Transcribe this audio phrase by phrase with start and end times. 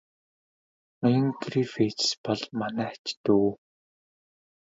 [1.01, 3.47] Ноён Грифитс бол манай ач дүү.